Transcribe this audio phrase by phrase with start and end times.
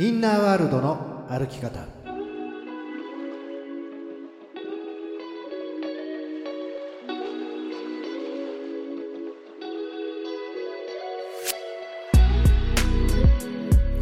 [0.00, 1.78] インナーワールドの歩き方。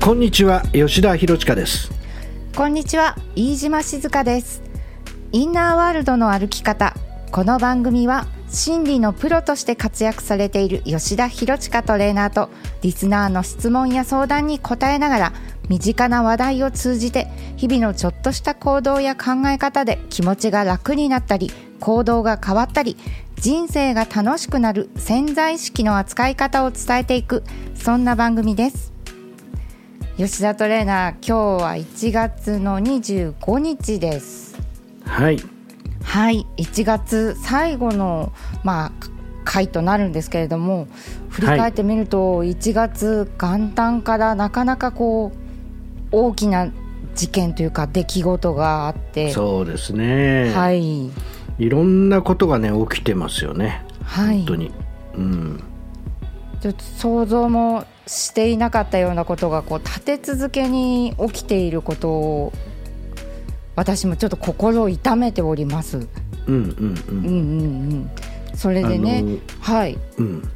[0.01, 1.91] こんにちは吉田博親です。
[2.55, 4.63] こんにちは飯島静香です。
[5.33, 6.95] インナーワールドの歩き方。
[7.33, 12.51] この番組は心理のプロとして活躍されている吉田博親トレーナーと
[12.83, 15.33] リスナーの質問や相談に答えながら
[15.69, 21.51] 身近な話題を通じて日々のちょっとした行動や考え方で気持ちが楽になったり
[21.81, 22.97] 行動が変わったり
[23.37, 28.93] 人生が楽しくなる潜在意識の扱い方を伝えていくそんな番組です。
[30.17, 34.59] 吉田トレーナー今日は1月の25日です。
[35.05, 35.39] はい。
[36.03, 36.45] はい。
[36.57, 38.33] 1月最後の
[38.65, 38.93] まあ
[39.45, 40.89] 回となるんですけれども
[41.31, 45.38] 振り返ってみると1月元旦からなかなかこう
[46.11, 46.71] 大きな
[47.15, 50.53] 事件というか出来事があってそうですね。
[50.55, 51.11] はい。
[51.59, 53.85] いろんなことがね起きてますよね。
[54.05, 54.39] はい。
[54.39, 54.71] 本当に。
[55.17, 55.63] うん。
[56.61, 62.53] ちょっと想像もしていなかったようなことがこう立て続けに起きていることを
[63.77, 65.99] 私もちょっと心を痛めております。
[65.99, 66.07] うん
[66.47, 67.19] うんうん。
[67.19, 67.33] うんうん
[67.93, 68.11] うん。
[68.55, 69.25] それでね、
[69.61, 69.99] はい。
[70.19, 70.51] うん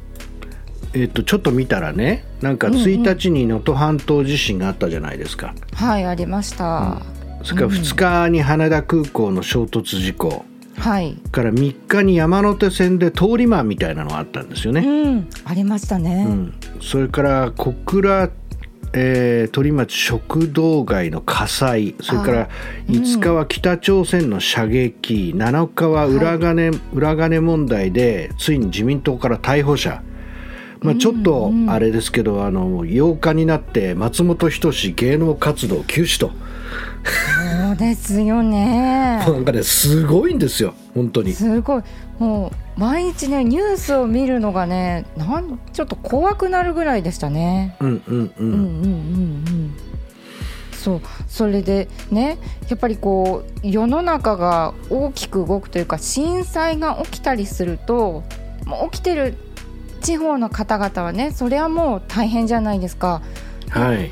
[0.93, 7.01] えっとちょっと見たらねなんか1日に能登半島地震があったじゃないですか、はい、ありました。
[7.43, 10.45] それから2日に羽田空港の衝突事故、
[10.77, 11.15] はい。
[11.31, 14.81] から3日に山手線で通り魔みたいなのがあったんですようね、
[15.15, 16.25] ん、ありましたね。
[16.27, 16.53] うん。
[16.81, 18.29] それから小倉、
[18.93, 21.95] えー鳥町食堂街の火災。
[22.01, 22.49] それから
[22.87, 30.01] 5日は北朝鮮の射撃、7日は裏金,、裏金問題でついに自民党から逮捕者、
[30.83, 36.31] まあ、ちょっとあれですけど、あの8日になって松本人志芸能活動休止と
[37.65, 39.23] そうですよね。
[39.25, 41.33] なんかねすごいんですよ本当に。
[41.33, 41.83] すごい。
[42.19, 47.75] もう毎日ねニュースを見るのがね、なんちょっと怖くなるぐらいでしたね。
[47.79, 49.71] うんうんううんうんうんうん。
[50.83, 58.23] そうそれでねやっぱりこう世の中が大きく動くというか震災が起きたりすると
[58.65, 59.37] もう起きてる
[60.03, 63.21] 地方の方々はねそれはもう大変じゃないですか。
[63.69, 64.11] はい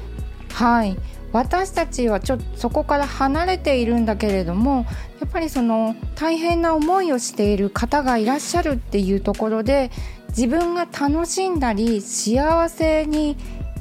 [0.54, 0.98] はい
[1.34, 4.86] 私たちはちょっとそこから離れているんだけれども
[5.22, 9.92] やっぱりその大変な思いをしている方がいらっしゃるっていうところで
[10.30, 13.38] 自分が楽しんだり幸せに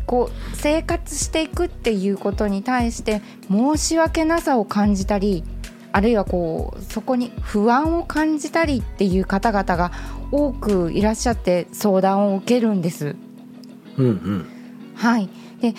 [0.06, 5.42] こう生活していくっていうことに対して申し訳なさを感じたり
[5.92, 9.90] あるいはこうそこに不安を感じたりっていう方々が
[10.32, 13.16] 多くいらっしゃって相談を受けるんです。
[13.96, 14.46] うんうん。
[14.94, 15.28] はい、
[15.60, 15.74] で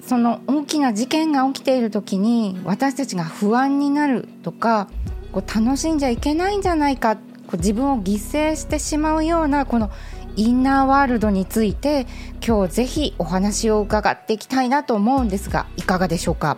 [0.00, 4.88] その大きな事件が起きている時に私たちが不安になるとか
[5.32, 7.22] こう楽しんじゃいけないんじゃないかこ
[7.54, 9.90] う自分を犠牲してしまうようなこの
[10.36, 12.06] インナーワールドについて
[12.46, 16.56] 今日ぜひお話を伺っていきたいなと思うんですがいかがでしょうか？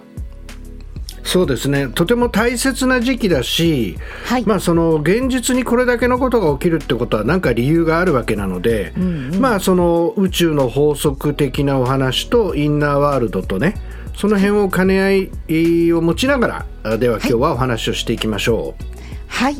[1.26, 1.88] そうですね。
[1.88, 9.40] とても大切な時期だし、はい、まあ、その現実にこれだけのことが起きるってことは何か理由があるわけなので、うんうん。
[9.40, 13.74] まあ、その宇宙の法則的なお話とインナーワールドとね
[14.14, 18.84] その辺を兼ね合いを持ちながらあでは今日はお話をしていきましょう。
[19.26, 19.56] はい。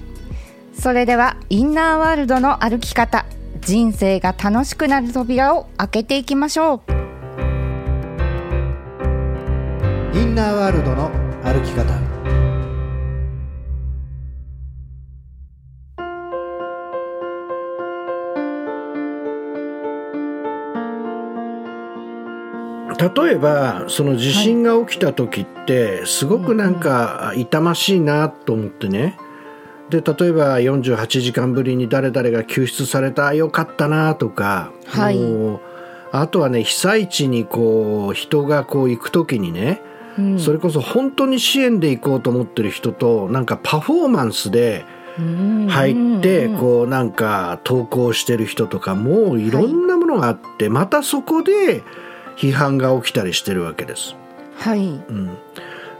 [0.72, 3.26] それではインナーワールドの歩き方
[3.60, 6.92] 人生が楽しくなる扉を開けていきましょう。
[10.16, 11.10] インナーワールドの
[11.46, 11.86] 歩き方。
[22.98, 29.16] 例えばその地震が起きた時ってすごくなんか痛ましいなと思ってね。
[29.90, 35.18] で例えば48時間ぶりに誰々が救出されたよかったなとか、はい。
[35.18, 35.60] もう
[36.10, 39.80] あとはね被災地にこう人がこう行く時にね、
[40.18, 40.38] うん。
[40.38, 44.84] それこそ本当に支援で行こうと思ってる人となんかパフォーマンスで
[45.68, 51.82] 入ってこうなんか投稿してる人とかもういろんなものがあってまたそこで
[52.36, 54.14] 批判が起きたりしてるわけです。
[54.58, 55.00] はい。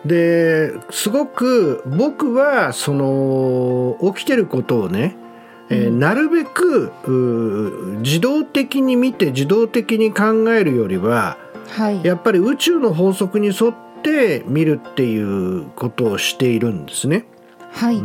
[0.04, 5.16] ですごく僕はその起きてることをね、
[5.68, 6.92] えーなるべく
[8.02, 11.38] 自動的に見て自動的に考えるよりは
[11.70, 12.04] はい。
[12.04, 13.74] やっぱり宇宙の法則に沿っ
[14.06, 17.26] て見るっていうことをしているんですね。
[17.72, 18.00] はい、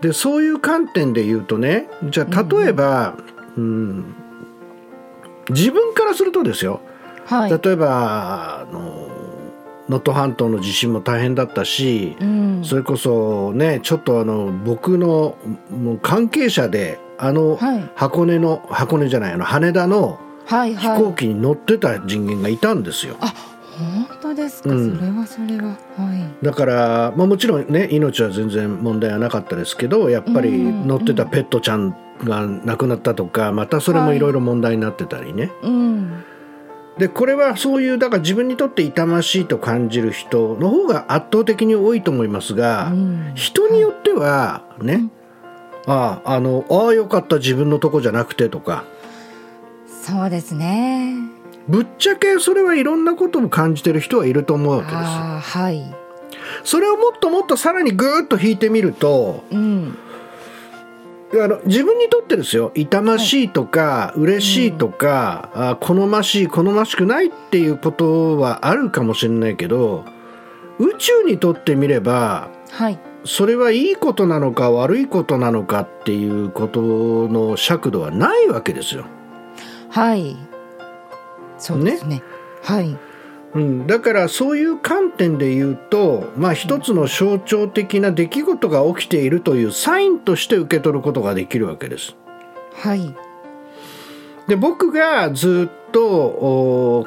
[0.00, 3.16] でそういう観点で言うとねじゃあ例えば、
[3.56, 4.14] うん。
[5.50, 6.80] 自分からするとですよ。
[7.24, 7.50] はい。
[7.50, 9.08] 例えばあの
[9.88, 12.64] 能登半島の地震も大変だったし、うん。
[12.64, 15.38] それこそねちょっとあの僕の
[15.70, 17.90] もう関係者であのはい。
[17.94, 21.00] 箱根の箱根じゃないあの羽田の飛はいはい。
[21.00, 23.16] 行機に乗ってた人間がいたんですよ。
[23.20, 23.55] あ本
[24.20, 24.96] 当ですか、うん。
[24.96, 25.68] それはそれは。
[25.68, 25.76] は
[26.14, 26.44] い。
[26.44, 34.18] だから、まあ、もちろんね命は全然問題はなかったですけどやっぱりうん乗ってたペットちゃんが亡くなったとかまたそれもい。
[34.18, 36.24] ろいろ問題になってたりね、うん。
[36.98, 43.32] でこれはそういうだから自分にとって痛ましいと感じる人の方が圧倒的に多いと思いますが、うん。
[43.34, 45.10] 人によってはね、
[45.86, 48.84] あああのああよかった自分のとこじゃなくてとか。
[50.02, 51.16] そうですね
[51.68, 55.94] ぶっちゃけそれはいろんなことを感じてる人はいると思うわけですはい。
[56.64, 59.98] それをもっともっとさらにぐーっと引いてみるとうん。
[61.34, 62.70] あの自分にとってですよ。
[62.74, 70.04] 痛ましいとか、嬉しいとか、あ好ましい好ましくないっていうことはあるかもしれないけど
[70.78, 72.98] 宇宙にとってみればはい。
[73.24, 76.80] それはいいことなのか悪いことなのかっていうこと
[77.28, 79.04] の尺度はないわけですよ。
[79.90, 80.36] はい
[81.58, 82.22] そうですね。
[82.62, 82.96] はい。
[83.54, 92.16] うん、だからそういう観点で言うと、まあ、一つの象徴的な出来事が起きているというサインとして受け取ることができるわけです。
[92.74, 93.14] はい。
[94.46, 97.06] で僕がずっとお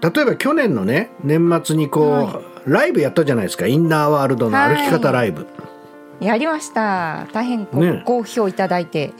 [0.00, 3.66] 例えば去年のね年末にこう、はライブやったじゃないですか。
[3.66, 5.46] インナーワールドの歩き方ライブ、
[6.20, 7.26] やりました。
[7.32, 8.02] 大変ごね。
[8.06, 9.12] 好評いただいて。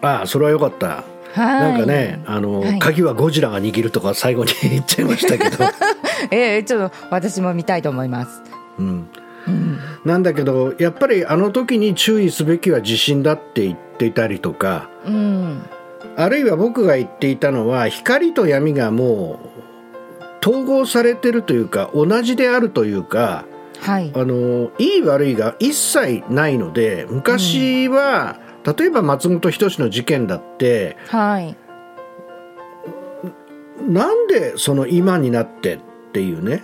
[0.00, 2.78] ああそれはよかった、はいなんかねあの、はい。
[2.78, 5.64] 鍵はゴジラが握るとか最後に言っちゃいましたけど、
[6.30, 8.42] ええちょっと私も見たいと思います。
[8.78, 9.08] うん、
[9.46, 9.78] うん。
[10.04, 15.62] なんだけどやっぱりあの時に注意すべきは地震だって言っていたりとかうん。
[16.16, 19.40] あるいは僕が言っていたのは光と闇がも
[20.42, 23.46] う統合されてるというか同じであるというか
[23.80, 24.12] はい。
[24.14, 31.56] あのいい悪いが一切ないので昔は、例えば松本人志の事件だってはい。
[33.88, 35.78] なんでその今になってっ
[36.14, 36.62] ていうね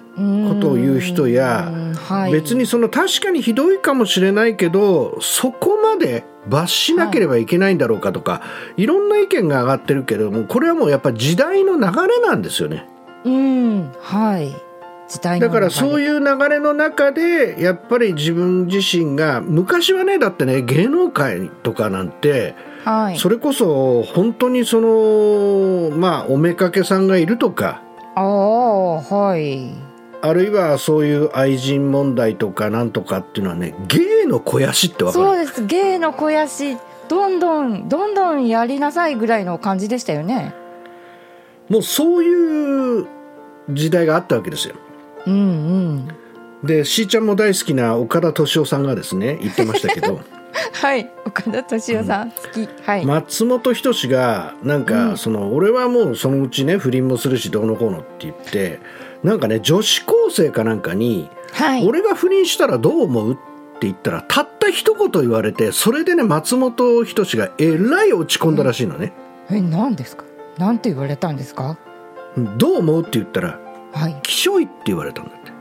[0.48, 8.42] ことを言う人やうんはい、別にその確かにひどいかもしれないけどそこまで罰しなければいけないんだろうかとか、
[8.76, 12.88] い、ろんな意見が上がってるけれどもこれはもうやっぱり時代の流れなんですよね。
[13.24, 13.92] うん。
[14.00, 14.69] はい
[15.18, 22.54] だからそうういう流れの中でやっぱり自分自身が昔はねだってね芸能界とかなんて
[22.84, 23.18] はい。
[23.18, 27.82] それこそ本当にそのまあおめかけさんがいるとか
[28.14, 29.74] ああはい。
[30.22, 35.24] あるいはそういう愛人問題とかなんとかっていうのはね芸の肥やしってわかる。
[35.24, 35.66] そうです。
[35.66, 36.76] 芸の肥やし。
[37.08, 40.54] どんどんどんどんやりなさいぐらいの感じでしたよね。
[41.68, 43.06] もうそういう
[43.70, 44.76] 時代があったわけですよ。
[45.26, 46.08] うんうん。
[46.62, 50.20] でしーちゃんも大好きな岡田敏夫さんがですね言ってましたけど。
[50.82, 52.68] はい岡田敏夫さん、好き。
[52.82, 55.16] はい、松本人志がなんか、うん。
[55.16, 58.80] その俺はもうそのうちね不倫もするしどうのこうのって言って
[59.22, 61.86] なんかね女子高生かなんかに、はい。
[61.86, 63.40] 俺が不倫したらどう思うって
[63.82, 69.12] 言ったらたった一言言われてそれでね松本人志がえらい落ち込んだらしいのね、
[69.50, 70.24] え何ですか？
[70.58, 71.78] なんて言われたんですか？
[72.36, 72.58] うん。
[72.58, 73.58] どう思うって言ったら
[73.92, 75.52] はい「きしょい」って言われたんだって。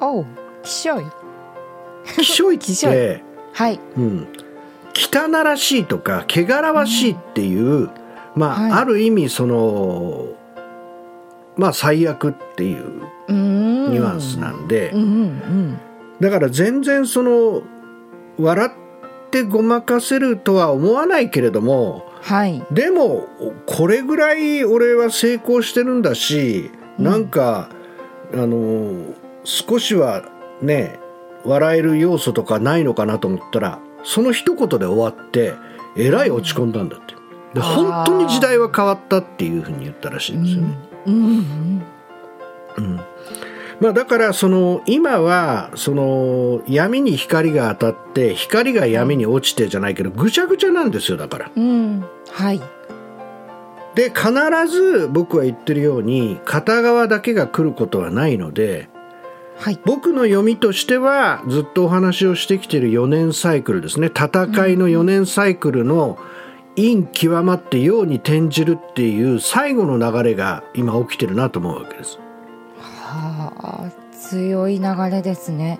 [0.00, 0.26] おう
[0.62, 1.04] きしょい
[2.16, 3.80] 「きしょい」って、 はい。
[3.96, 4.28] うん、
[4.94, 7.90] 汚らしいとか汚らわしいっていう、
[8.34, 8.72] まあ、はい。
[8.72, 10.26] ある意味その
[11.56, 15.80] まあ最悪っていうニュアンスなんで、うんうん
[16.20, 17.62] だから全然その
[18.38, 18.70] 笑っ
[19.30, 22.62] てごまかせるとは思わないけれどもはい。
[22.70, 23.26] でも
[23.64, 27.70] これぐらい俺は成功してるんだし、うんなんか
[28.32, 29.14] あの
[29.44, 30.24] 少しは
[30.62, 30.98] ね
[31.44, 35.54] 笑える要素とかないのかなと思ったらその一言で終わって
[35.96, 37.14] えらい落ち込んだんだって。
[37.54, 40.78] で本当に時代は変わったっていうふうに言ったらしいんですよね。
[41.06, 41.14] うん。
[41.14, 41.82] うん
[42.76, 43.00] うん
[43.80, 51.50] まあ、だからその今はその闇に光が当たって光が闇に落ちてじゃないけどぐちゃぐちゃなんですよだから。
[51.56, 52.04] うんうん。
[52.30, 52.60] はい
[53.94, 54.32] で必
[54.68, 58.88] ず僕は言ってるように片側だけが来ることはないので
[59.60, 59.80] はい。
[59.84, 64.06] 僕の読みとしてはずっとお話をしてきている4年サイクルですね。
[64.06, 66.18] 戦いの4年サイクルの
[66.76, 72.18] 陰極まって陽に転じるっていう最後の流れが今起きてるなと思うわけです。
[72.78, 75.78] はあ強い流れですね。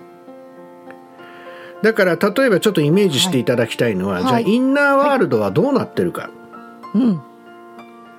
[1.81, 4.23] だから例えばちょっとイメージしていただきたいのは、はい。
[4.23, 4.43] じゃあはい。
[4.43, 6.29] インナーワールドはどうなってるか、
[6.93, 7.21] うん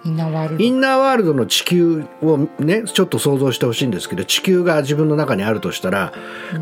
[0.04, 0.64] インナーワールド。
[0.64, 6.12] インナーワールドの地球をねちょっと想像してほしいんですけど地球が自分の中にあるとしたら、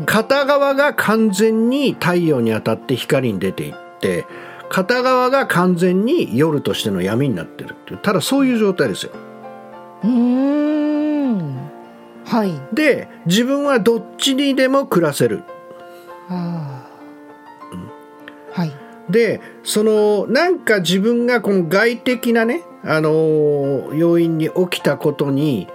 [0.05, 4.25] 片側が完全に太陽に当たって光に出ていって
[4.69, 9.11] 片側が完全に夜としての闇になってるっていうただそういう状態ですよ。
[10.03, 11.69] うーん。
[12.25, 12.53] はい。
[12.73, 15.43] で自分はどっちにでも暮らせる。
[16.29, 16.60] あ
[19.11, 25.67] でそのなんか自分がこの外的なね、あのー要因に起きたことに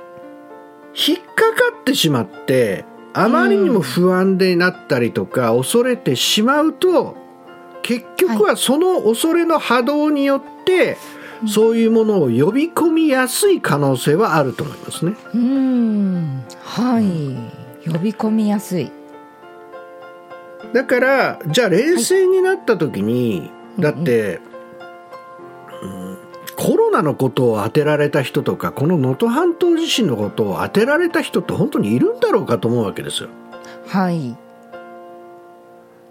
[0.94, 7.16] 引っかかってしまってあまりにも不安でなったりとか、恐れてしまうと
[7.82, 10.96] 結局はその恐れの波動によって、
[11.46, 15.12] そういうものを呼び込みやすい可能性はあると思いますね。
[15.34, 16.44] うーん。
[16.62, 17.90] はい。
[17.90, 18.90] 呼び込みやすい
[20.72, 24.40] だからじゃあ冷静になった時に、だって、
[25.82, 26.16] うん
[26.56, 33.28] コロナのことを当てられた人とかこの能登半島地震のことを当てられた人って本当にいるんだろうかと思うわけですよ。
[33.86, 34.34] はい。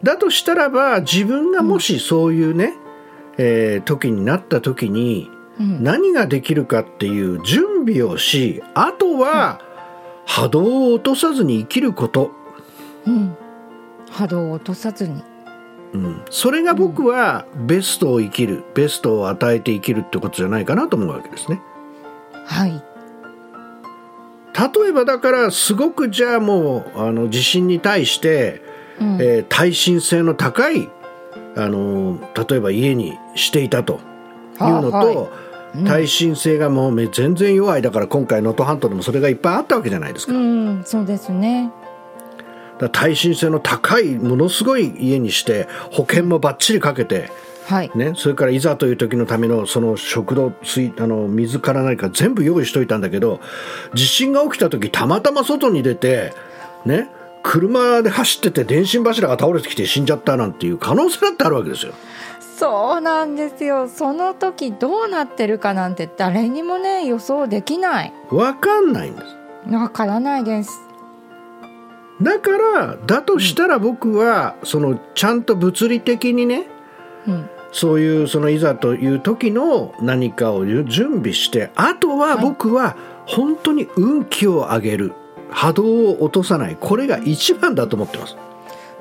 [0.03, 2.75] だとしたらば自分がもしそういうね、
[3.39, 5.83] えー時になった時にうん。
[5.83, 9.59] 何ができるかっていう準備をしあとは
[10.27, 12.31] 波動を落とさずに生きること、
[13.07, 13.35] うん
[14.15, 15.21] 波動を落とさずに。
[15.93, 21.61] うん、それが僕はベストを生きるベストを与えて生きるってことじゃないかなと思うわけですね。
[22.45, 22.83] はい。
[24.81, 28.61] 例えばだからすごくじゃあもうあの地震に対して、
[28.99, 29.21] うん。
[29.21, 30.89] えー耐震性の高い
[31.57, 32.19] あの
[32.49, 33.99] 例えば家にしていたという
[34.81, 35.29] のと、はあは
[35.81, 35.83] い。
[35.85, 37.81] 耐震性がもうめ全然弱い。
[37.81, 41.71] だから今回能登半島でもそれがいっぱいあったわけじゃないですか,、うんそうですね
[42.91, 47.31] 耐震性の高いものすごい家にして保険もバッチリかけて、
[47.67, 53.39] はいね、それからいざという時のためのその食堂水あの水から何か全部用意しといたんだけど
[53.93, 56.33] 地震が起きた時たまたま外に出て
[56.85, 57.09] ね
[57.43, 61.93] 車で走ってて電信柱が倒れてきて死んじゃったなんていう可能性だってあるわけですよ。
[62.57, 69.73] そうなんですよその時どうなってるかなんて誰にもね予想できないわかんないんです。
[69.73, 70.84] わからないです
[72.21, 76.67] だからだとしたら僕はそのちゃんと物理的にね
[77.27, 77.49] うん。
[77.71, 82.95] そういうそのいざという時の何かを準備してあとは僕は
[83.25, 85.13] 本当に運気を上げる。
[85.49, 86.77] 波動を落とさない。
[86.79, 88.37] これが一番だと思ってます。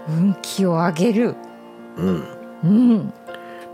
[0.09, 1.37] 運気を上げる。
[1.97, 2.25] うん、
[2.64, 3.12] うん。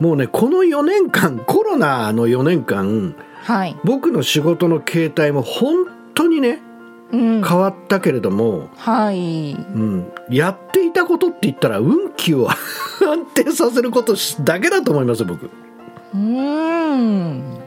[0.01, 3.77] もうねこの4年間コロナの4年間はい。
[3.85, 6.70] 僕の仕事の形態も本当にねうん
[7.13, 9.53] 変わったけれども、はい。
[9.55, 12.49] うん、やっていたことって言ったら運気を
[13.03, 15.47] 安定させることだけだと思いますよ僕。
[15.47, 17.61] うーん。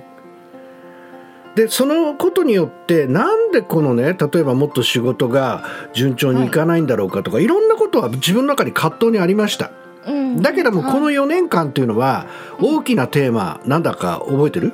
[1.55, 9.71] でそのことによってなんでこのね例えばもっと仕事が順調にいかないんだろうかとか、い、ろんなことは自分の中に葛藤にありました。
[10.07, 10.41] うん。
[10.41, 12.27] だけどもこの4年間っていうのは
[12.59, 14.73] 大きなテーマなんだか覚えてる？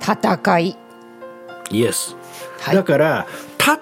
[0.00, 0.76] 戦い
[1.70, 2.16] イエス、
[2.60, 2.74] はい。
[2.76, 3.26] だから
[3.58, 3.76] 戦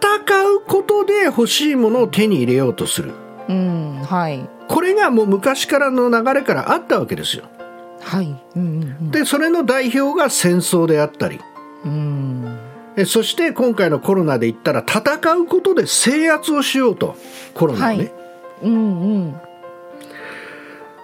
[0.56, 3.12] うことで欲しいものを手に入れようとする。
[3.48, 4.48] うんはい。
[4.68, 7.44] これがもう昔からの流れからあったわけですよ。
[8.00, 8.42] はい。
[8.56, 11.40] うんでそれの代表が戦争であったり。
[11.84, 12.58] うん。
[13.06, 17.16] そして今回のコロナで言ったら戦うことで制圧をしようと
[17.54, 18.12] コロナをね、はい。
[18.62, 19.40] うんうん。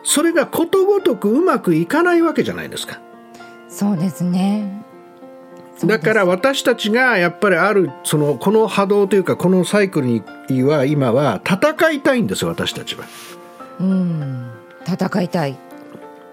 [0.05, 3.01] それがことごとくうまくいかないわけじゃないですか。
[3.69, 4.85] そうですね
[5.85, 13.05] だから私たちがやっぱりあるそのこの波動というかこのサイクルには今は戦いたいんですよ私たちは。
[13.81, 14.51] うん。
[14.87, 15.57] 戦いたい。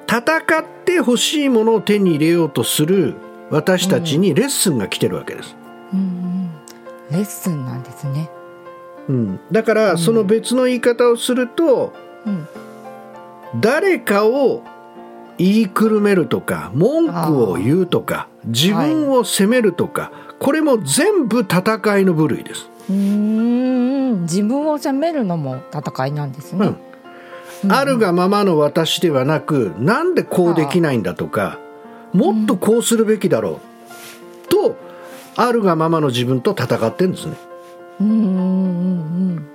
[0.07, 3.15] 戦って欲しいものを手に入れようとする
[3.49, 5.55] 私たちにレッスンが来てるわけです、
[5.93, 6.51] うんうん。
[7.11, 8.29] レッスンなんですね。
[9.07, 11.93] うん、だからその別の言い方をすると、
[12.25, 12.47] うん。
[13.59, 14.63] 誰かを
[15.37, 22.69] 言いくるめるとか文句を言うとか自分を責めるとか、これも全部戦いの部類です。
[22.89, 26.73] うーん自分を責めるのも戦いなんですね、
[27.63, 31.59] うん、あるがままの私ではなくなんでこうできないんだとか
[32.13, 33.59] もっとこうするべきだろ
[34.45, 34.77] うと
[35.35, 37.35] あるがままの自分と戦ってんですね。
[38.01, 39.45] うんうんうん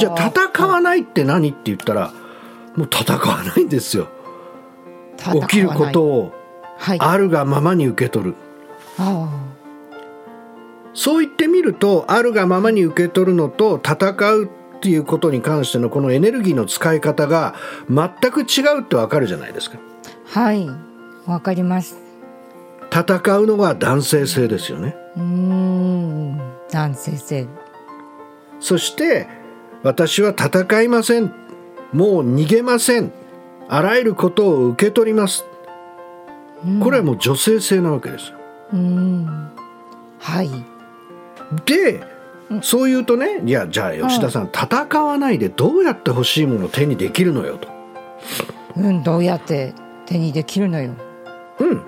[0.00, 2.12] じゃあ戦わないって何って言ったら
[2.74, 4.08] もう戦わないんですよ。
[5.20, 6.32] 起きることを
[6.76, 6.98] はい。
[7.00, 8.34] あるがままに受け取る。
[8.98, 9.28] あ
[10.94, 17.54] そう言ってみるとあるがままに受け取るのと戦うっていうことに関してのこのエネルギーの使い方が
[17.88, 19.78] 全く違うってわかるじゃないですか。
[20.34, 20.66] あはい。
[21.26, 21.98] わかります。
[22.90, 24.96] 戦うのが男性性ですよね。
[25.16, 26.40] うん。
[26.70, 27.46] 男性性。
[28.58, 29.28] そして
[29.82, 31.32] 私は戦いません。
[31.92, 33.12] もう逃げません
[33.72, 35.44] あらゆることを受け取ります。
[36.82, 38.32] これはもう女性性なわけです
[38.72, 39.50] うん。
[40.18, 40.50] はい。
[41.64, 42.02] で
[42.62, 47.68] そう言うとねいやじゃあ吉田さん、戦わないでどうやって欲しいものを手にできるのよと。
[48.76, 49.72] うんどうやって
[50.04, 50.92] 手にできるのよ。
[51.60, 51.82] うん。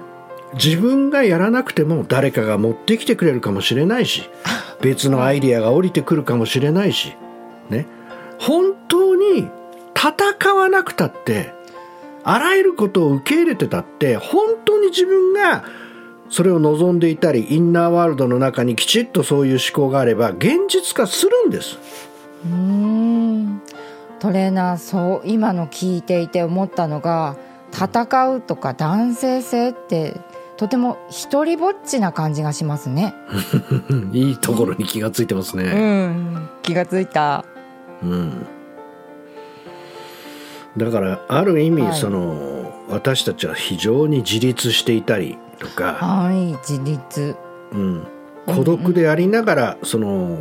[0.54, 4.30] 自分がやらなくても誰かが持ってきてくれるかもしれないし
[4.80, 7.16] 別のアイディアが降りてくるかもしれないし
[7.70, 7.86] ね。
[8.38, 9.48] 本当に
[9.96, 11.52] 戦わなくたって
[12.24, 15.64] あらゆることを受け入れてたって本当に自分が
[16.28, 21.78] それを望んでいたりインナーワールドの中にきちっとそういう思考があれば現実化するんです。
[22.44, 23.62] うん
[24.18, 27.36] トレーナーそう今の聞いていて思ったのが
[27.72, 30.20] 戦うとか男性性って
[30.56, 33.14] とても一りぼっちな感じがしますね。
[34.12, 35.64] いいところに気がついてますね。
[35.64, 37.44] うん、気がついた。
[38.02, 38.46] うん、
[40.76, 47.36] だからある意味、はいその私たちは非常に自立していたりとか、はい、自立。
[47.72, 48.06] うん、
[48.44, 50.36] 孤独でありながら、その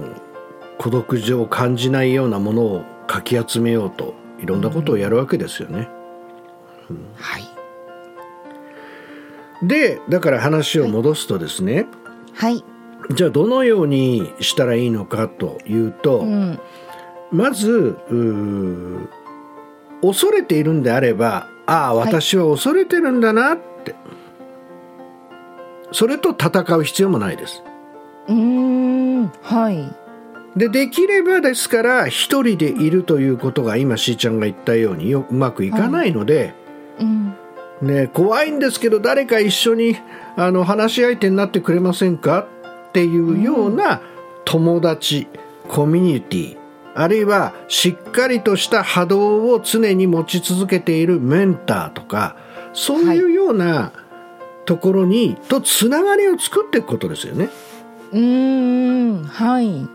[0.78, 5.88] 孤独情を感じないようなものをかき集めようといろんなことをやるわけですよね。
[7.16, 7.44] はい。
[9.64, 11.88] でだから話を戻すとですね、
[12.34, 12.66] はい。
[13.14, 16.60] じゃあどのようにしたらいいのかというと、うん。
[17.32, 19.08] まずうー
[20.02, 23.96] 恐れているんであればああはい私は恐れてるんだなって、
[25.92, 27.64] それと戦う必要もないです
[28.28, 29.32] うーん。
[29.42, 29.96] はい。
[30.58, 36.54] でできればですから一人でいるということが今しーちゃんが言ったようにようまくいかないので、
[37.00, 37.36] うん。
[37.82, 39.96] ね、怖いんですけど誰か一緒に
[40.36, 42.48] あの話し相手になってくれませんか？
[42.90, 44.02] っていうような
[44.44, 45.28] 友達、
[45.70, 46.58] コミュニティ
[46.96, 52.36] あるいはしっかりとした波動を常に持ち続けているメンターとか
[52.74, 53.92] そういうような
[54.66, 57.50] ところに、とつながりを作っていくことですよね。
[58.12, 59.24] うーん。
[59.24, 59.88] はい。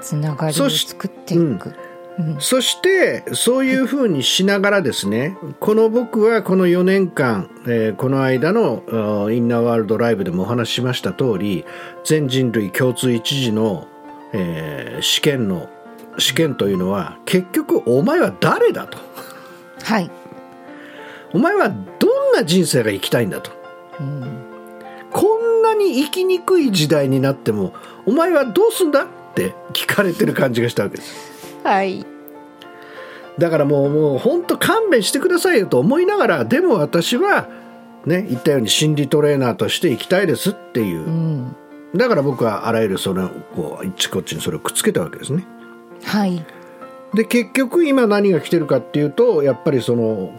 [0.00, 1.74] つながりを作っていく。
[2.18, 2.36] うん。
[2.38, 11.66] そしてそういうふうにしながらですねこの僕はこの4年間、えーこの間のインナーワールドライブでもお話ししました通り
[12.04, 13.86] 全人類共通一時の、
[14.32, 15.68] えー試験の
[16.18, 18.98] 試験というのは結局お前は誰だと
[19.82, 20.10] はい。
[21.32, 23.50] お前はどんな人生が生きたいんだと
[24.00, 24.42] うん。
[25.10, 27.72] こんなに生きにくい時代になっても
[28.04, 31.14] お前はどうすんだって聞かれてる感じがしたわけです。
[31.62, 32.06] はい。
[33.38, 37.48] だからもうもう本当勘弁してくださいよと思いながらでも私は
[38.06, 41.56] ね言ったように心理トレーナーとして生きたいですっていううん
[41.94, 45.46] だから僕はあらゆるそれをこうあっちこっちにそれをくっつけたわけですね
[46.04, 46.44] はい。
[47.14, 50.32] で結局今何が来てるかっていうとやっぱりその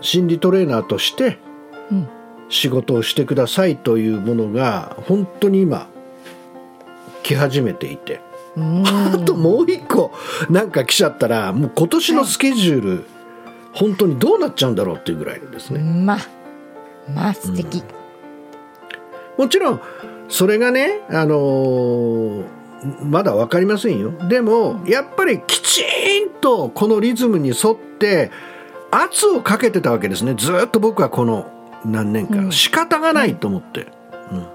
[0.00, 1.38] 心理トレーナーとして
[1.90, 2.08] うん。
[2.48, 5.88] 仕事をしてくださいというものが本当に今
[7.22, 8.20] 来始めていて。
[8.58, 10.10] あともう一個
[10.50, 13.04] なんか来ちゃったらもう今年のスケジュール、
[13.72, 15.78] 本当にどうなっちゃうんだろうっていうぐらいですね。
[15.78, 16.18] まあ。
[17.14, 17.84] まあ素敵。
[19.38, 19.80] もちろん
[20.28, 22.59] それがね、あのー
[23.02, 24.12] まだ分かりませんよ。
[24.28, 25.82] でもやっぱりきち
[26.24, 28.30] んとこのリズムに沿って
[28.90, 30.34] 圧をかけてたわけですね。
[30.34, 31.46] ずっと僕はこの
[31.84, 32.52] 何年間、うん。
[32.52, 33.86] 仕方がないと思って、
[34.32, 34.46] うん。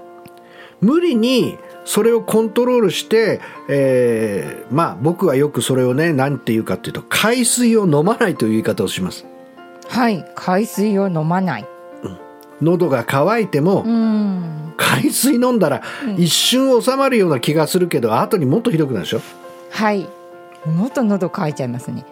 [0.80, 9.24] 無理にそれをコントロールして、えーまあ僕はよくそれをね何て言うかっていうと海水を飲まないという言い方をします。
[9.88, 10.24] はい。
[10.34, 11.66] 海水を飲まない。
[12.62, 14.74] 喉が渇いても、うん。
[14.76, 15.82] 海水飲んだら
[16.18, 19.20] 一瞬収まるような気がするけど、後にもっとひどくなるでしょ、
[19.70, 20.06] はい。
[20.66, 22.04] もっと喉乾いちゃいますね。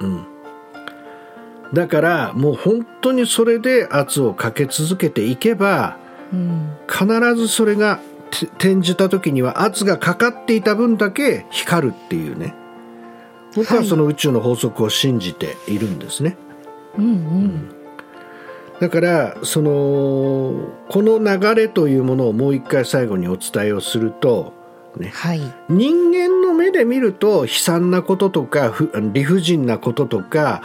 [0.00, 0.26] うん、
[1.72, 5.96] だからもう本当にそれで圧をかけ続けていけば
[6.32, 6.76] うん。
[6.88, 12.54] 必ずそれがて転じた時には圧がかかっていた分だけ光るっていうね
[13.54, 16.36] 僕ははいその宇宙の法則を信じているんですね。
[16.96, 17.79] うんうん。
[18.80, 24.54] だからそのこの流れというものをもう一回最後にお伝えをすると、
[24.96, 25.40] ね、はい。
[25.68, 30.62] 人間の目で見ると悲惨なこととかふ理不尽なこととか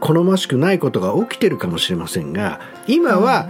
[0.00, 3.48] 好ましくないことが起きてるかもしれませんが今は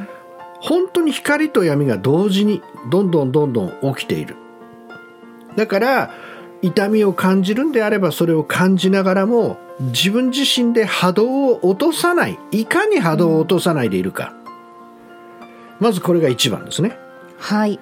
[0.60, 4.36] 本当に光と闇が同時にどんどんどんどん起きている
[5.56, 6.10] だから
[6.62, 14.34] 痛みを感じるんであればそれを感じながらも自分自身で波動を落とさないいかに波動を落とさないでいるか
[15.78, 16.96] まずこれが1番ですね。
[17.38, 17.78] はい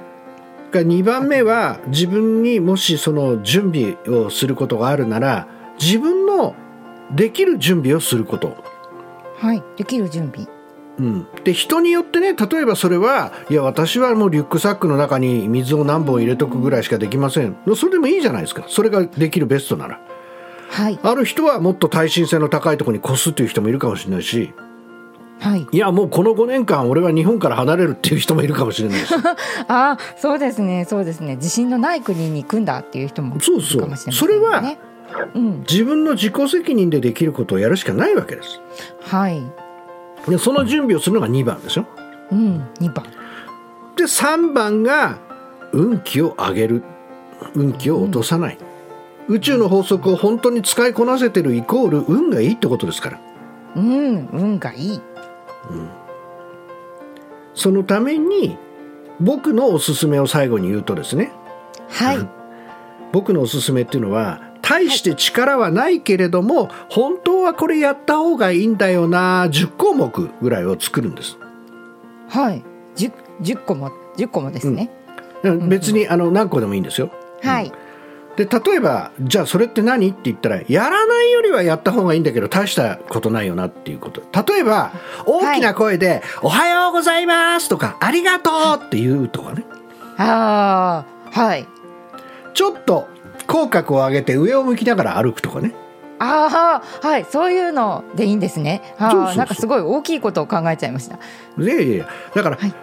[0.72, 5.48] 2番目は自分にもしその準備をすることがあるなら
[5.80, 6.54] 自分の
[7.14, 8.56] できる準備をすること。
[9.38, 10.46] はいできる準備
[10.98, 17.56] うん、で人によってね例えばそれはいや私はもうリュックサックの中に水を何本入れとくぐらいしかできません。
[17.76, 18.64] それでもいいじゃないですか。
[18.68, 20.00] それができるベストなら。
[20.70, 20.98] はい。
[21.02, 24.52] ある人はもっと耐震性の高いところに越すっていう人もいるかもしれないし。
[25.38, 25.66] はい。
[25.70, 29.14] いやもうこの5年間俺は日本から離れるっていう人もいるかもしれないし
[29.68, 30.86] あそうですね。
[30.88, 31.36] そうですね。
[31.36, 33.80] 自信のない国に行くんだっていう人もいそうそう。
[33.80, 34.18] るかもしれませんね。
[34.18, 34.62] それは
[35.34, 35.60] うん。
[35.68, 38.60] 自分の自己責任でできることをやるしかないわけです。
[39.02, 39.42] はい
[40.28, 41.86] でその準備をするのが2番でしょ？
[42.32, 43.04] うん2番。
[43.96, 45.18] で3番が
[45.72, 46.82] 運気を上げる。
[47.54, 48.58] 運気を落とさない、
[49.28, 53.20] 宇宙の法則を本当に使いこなせてるイコール運がいいってことですから。
[53.76, 55.00] うん運がいい。
[57.52, 58.56] そのために
[59.20, 61.30] 僕のおすすめを最後に言うとですね。
[61.90, 62.28] はい。
[63.12, 71.38] 僕のおすすめっていうのは大して力はないけれども本当はこれやった方がいいんだよな10項目ぐらいを作るんです。
[72.28, 72.64] はい。
[72.96, 74.90] 10, 10個も10個もですね、
[75.68, 77.12] 別にあの何個でもいいんですよ。
[77.42, 77.72] はい。
[78.36, 84.20] で例えばじゃあそれって何って言ったらやらないよりはやった方がいいんだけど大したことないよなっていうこと。
[84.52, 84.92] 例えば
[85.26, 89.64] 大きな声で「おはようございます」とか「ありがとう」って言うとかね。
[90.18, 91.68] ああはい。
[92.52, 93.06] ちょっと
[93.56, 95.74] 口角を上げて上を向きながら歩くとかね。
[96.18, 98.82] ああはいそういうのでいいんですね。
[98.98, 101.18] ああなんかすごい大きいことを考えちゃいました。
[101.58, 102.74] いやいやだから、はい。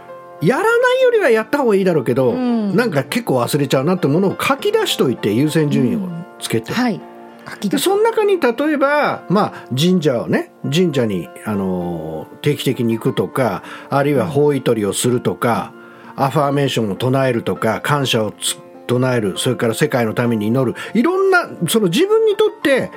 [0.42, 2.76] やらないよりはやった方がいいだろうけど、うん。
[2.76, 6.10] なんか結構忘れちゃうなってものを書き出しといて優先順位を
[6.40, 7.00] つけて、はい。
[7.48, 7.82] 書き出し。
[7.82, 15.72] でその中に例えば、まあ、神社をね神社に、あのー定期的に行くとかあるいは法衣取りをするとか
[16.18, 20.78] アファーメーションを唱えるとか感謝をつ唱えるそれから世界のために祈る。
[20.94, 22.92] いろんなその自分にとって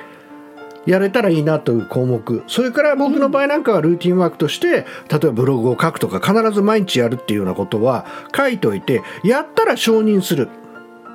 [0.85, 2.43] やれたらいいなという項目。
[2.47, 10.49] それから僕の場合なんかはルーティンワークとして例えばブログを書くとか必ず毎日やるっていうようなことは書いておいてやったら承認する。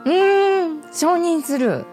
[0.05, 1.85] うーん承認する。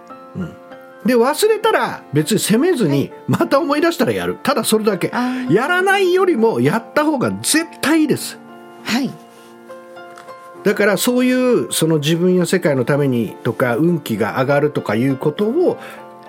[1.06, 4.38] で忘れたら別に責めずにまた思い出したらやる。
[4.44, 5.12] ただそれだけ。
[5.50, 8.38] やらないよりもやった方が絶対いいです。
[8.84, 9.10] はい
[10.70, 15.80] だからそういうその自分や世界のためにとか運気が上がるとかいうことを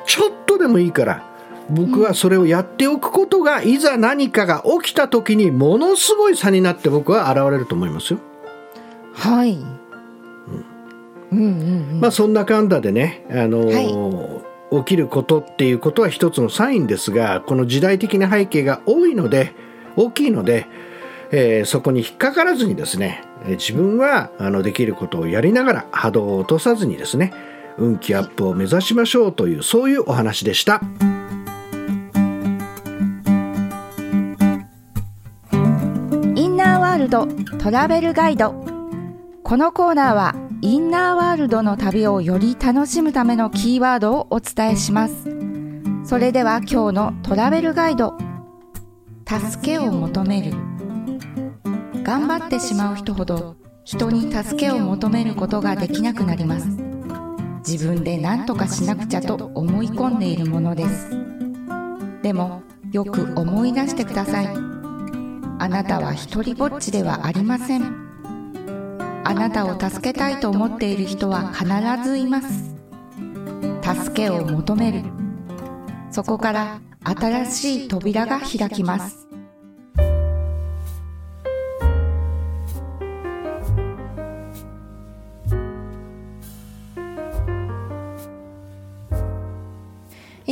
[0.07, 1.31] ちょっとでもいいから
[1.69, 8.19] 僕はそれをやっておくことがいざ何かが起きた時にものすごい差になって僕は現れると思いますよ。
[9.13, 9.69] はい、うん、
[11.33, 12.01] うんうん。
[12.01, 19.17] まあそんなかんだでね、あのー起きることっていうことは一つのサインですがこの時代的な背景が多い。
[19.17, 19.53] ので
[19.97, 20.67] 大きいので、
[21.33, 27.33] えーそこに引っかからずにですねえー自分はあのできることをやりながら波動を落とさずにですね
[27.79, 30.81] 運気アップを目指しましょうというそういうお話でした。
[36.35, 37.27] インナーワールド
[37.59, 38.53] トラベルガイド。
[39.43, 45.15] このコーナーはインナーワールドの旅をより楽しむためのキーワードをお伝えします。
[46.05, 48.19] それでは今日のトラベルガイド。
[49.27, 50.53] 助けを求める。
[52.03, 56.69] 頑張ってしまう人ほど人に助けを求めることができなくなります。
[57.67, 61.11] 自分で何とかしなくちゃと思い込んでいるものです。
[62.23, 64.47] でもよく思い出してください。
[65.59, 68.11] あなたは一人ぼっちではありません。
[69.25, 71.67] あなたを助けたいと思っている人は必
[72.03, 72.75] ずいます。
[73.83, 75.03] 助けを求める。
[76.11, 79.30] そこから新しい扉が開きます。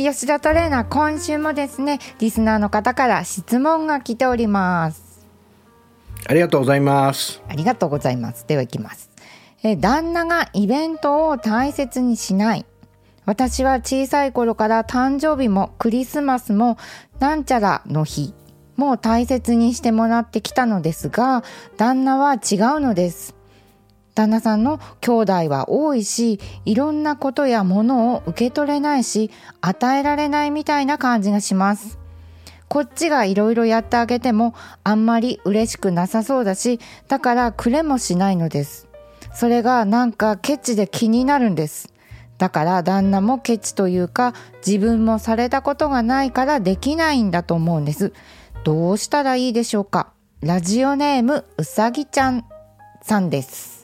[0.03, 5.09] 吉田トレーナー今週もですねリスナーの方から質問が来ております
[6.27, 7.41] ありがとうございます。
[7.47, 8.45] ありがとうございます。
[8.47, 9.09] では行きます。
[9.63, 12.65] えー旦那がイベントを大切にしない。
[13.25, 16.77] 私は小さい頃から誕生日もクリスマスも
[17.19, 18.33] なんちゃらの日
[18.75, 21.43] も大切にしてもらってきたのですが、
[21.77, 22.39] 旦那は違う
[22.79, 23.38] のです。
[24.19, 31.97] 旦那さんの兄弟は多いし、いろんなことやものを受け取れないし、与えられないみたいな感じがします。
[32.67, 34.53] こっちがいろいろやってあげても
[34.83, 38.89] あんまり嬉しくなさそうだし、だからくれもしないのです。
[39.33, 41.93] それがなんかケチで気になるんです。
[42.37, 44.33] だから旦那もケチというか
[44.67, 48.11] 自分もされたことがないからできないんだと思うんです。
[48.65, 52.43] どうしたらいいでしょうかラジオネームうさぎちゃん
[53.01, 53.78] さんです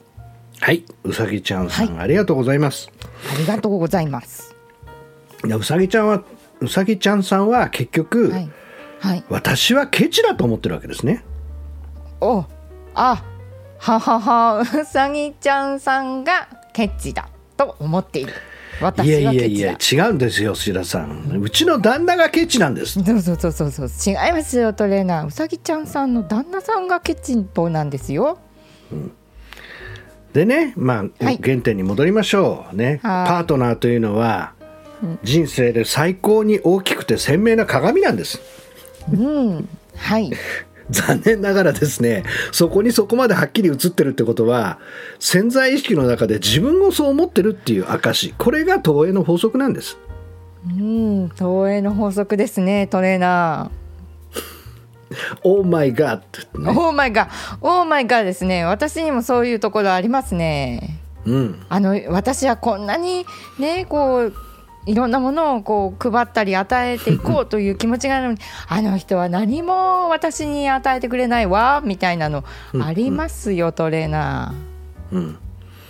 [0.62, 0.84] はい。
[1.04, 2.90] うさぎちゃんさん、はありがとうございます。
[3.34, 4.56] ありがとうございます。
[5.46, 6.24] いやうさぎちゃんは
[6.62, 8.50] うさぎちゃんさんは結局、はい。
[9.00, 9.24] はい。
[9.30, 11.24] 私はケチだと思ってるわけですね。
[12.22, 12.46] お
[12.96, 13.24] あ
[13.78, 18.32] はははうさぎちゃんさんがケチだと思っている。
[18.32, 18.34] い
[18.82, 21.40] 私やはいケチやいだや違うんですよ志田さん。
[21.42, 23.04] うちの旦那がケチなんです。
[23.04, 24.14] そうそうそうそうそう。
[24.14, 25.28] 違いますよトレーナー。
[25.28, 28.40] うさぎちゃんさんの旦那さんがケチンポなんですよ
[30.36, 31.40] でねまあ、はい。
[31.42, 33.00] 原点に戻りましょうね。
[33.02, 33.28] はい。
[33.28, 34.52] パートナーというのは
[35.24, 38.42] 人生で最高に大きくて鮮明な鏡なんです。
[39.14, 39.70] うん。
[39.96, 40.30] はい。
[40.92, 44.78] 残念ながらですねそこにそこまではっきり映ってるってことは
[45.20, 49.98] 潜在意識の中で自分をそう思ってるっていう証これが投影の法則なんです。
[50.68, 53.72] うん投影の法則ですねトレーナ
[55.44, 58.66] オーマイガーってー、オーマイガーオーマイガーですね。
[58.66, 61.00] 私にもそういうところありますね。
[61.26, 61.66] うん。
[61.70, 63.26] あの私はこんなに
[63.60, 64.34] ねこう
[64.86, 72.44] いろんなものをこう配ったり与えていこうという気持ちがあるのにあの人は何も私に与えてくれないわみたいなの
[72.82, 74.54] ありますよ、トレーナ
[75.12, 75.22] うん。
[75.24, 75.45] ー。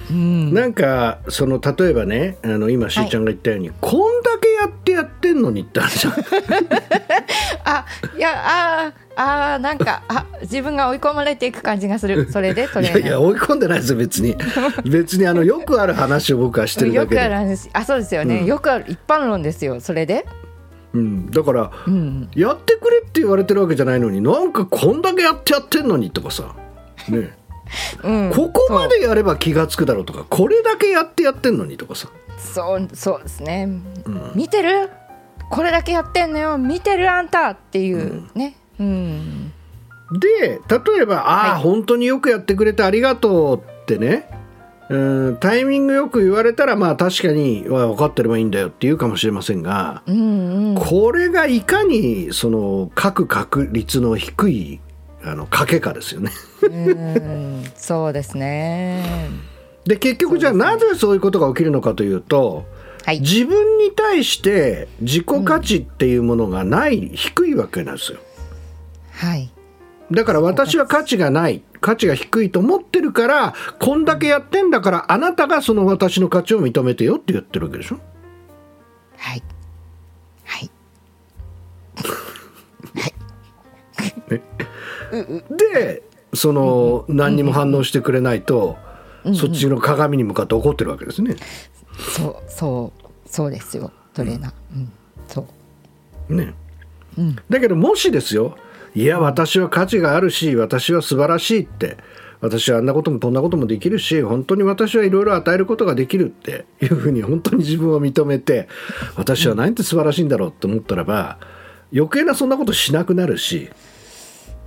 [0.10, 6.14] うん、なんかその例えばねあの今しーちゃんが言ったように、こんだけやってやってんのにってあるじゃん。
[7.66, 12.32] あいやあーあーなんかあ自分が追い込まれていく感じがする。
[12.32, 13.02] それで トいレーナー。
[13.02, 14.36] やいや追い込んでないですよ別に。
[14.86, 17.70] 別にあのよくある話を僕はしてるだけよくあるで、話。
[17.74, 18.46] あそうですよね、うん。
[18.46, 20.26] よくある一般論ですよそれで、
[20.94, 26.56] うん、だからうん、やってくれって言われてるわけじゃないのになんかこんだけやってやってんのにとかさ。
[27.10, 27.34] ね
[28.04, 32.10] うん、ここまでやれば気が付くだろうとかこれだけやってやってんのにとかさ。
[32.38, 33.84] そうそうですね、ん。
[34.36, 34.90] 見てる？
[35.50, 36.58] これだけやってんのよ。
[36.58, 38.56] 見てるあんたっていうね。
[38.80, 39.52] うん。
[40.20, 41.62] で例えば「ああ、はい。
[41.62, 44.30] 本当によくやってくれてありがとう」ってね。
[44.88, 50.76] うんタイミングよく言われたらまあ確かにわ分かってればいいんだよって言うかもしれませんが、うんうん。
[50.76, 54.80] これがいかにその各確率の低い
[55.24, 56.32] あの賭けかですよね。
[56.66, 57.64] うん。
[57.76, 59.04] そうですね。
[59.86, 62.66] で結局じゃあなぜそういうことが起きるのかというと
[63.06, 63.20] はい。
[63.20, 68.20] 自分に対して自己価値っていうものがない、低いわけなんですよ。
[69.12, 69.52] はい。
[70.12, 78.00] だから私は価値がない価値が低いと思ってるからこんだけやってんだからあなたがその私の価値を認めてよって言ってるわけでしょ。
[79.18, 79.44] はい。
[80.44, 80.70] はい。
[85.12, 86.04] で
[86.36, 88.78] その何にも反応してくれないと
[89.34, 91.36] そっちの鏡に向かって怒ってるわけですね。
[92.16, 93.92] そうそうそうですよ。
[94.14, 94.92] トレーナー、うん、
[95.28, 95.46] そ
[96.30, 96.36] う。
[96.36, 96.54] ね。
[97.18, 97.36] うん。
[97.50, 98.58] だけどもしですよ
[98.94, 101.98] いや私は価値があるし私は素晴らしいって
[102.40, 108.70] 私はあんなこともこんなこともできるし本当に私はいろいろ与えることができるっていうふうに本当に自分を認めて
[109.16, 111.40] 私は何て素晴らしいんだろうって思ったらば
[111.94, 113.70] 余計なそんなことしなくなるし、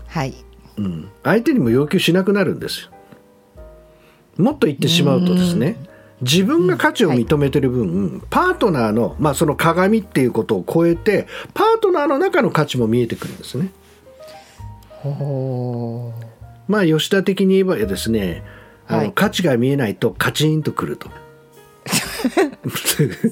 [0.08, 0.34] はい
[0.78, 2.90] うん、相手にも要求しなくなるんですよ。
[4.36, 5.76] もっと言ってしまうとですね
[6.20, 13.70] 自分が価値を認めてる分、パートナーの、まあ、その鏡っていうことを超えてパートナーの中の価値も見えてくるんですね。
[16.66, 18.42] まあ吉田的に言えばですね、
[18.88, 19.12] あのはい。
[19.12, 21.08] 価値が見えないとカチンとくると。